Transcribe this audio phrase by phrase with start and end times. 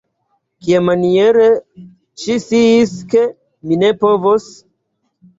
[0.67, 1.49] Kiamaniere
[2.21, 3.21] ŝi sciis, ke
[3.73, 4.49] mi ne povos?